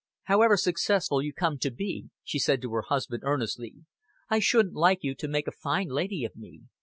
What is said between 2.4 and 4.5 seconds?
to her husband, earnestly, "I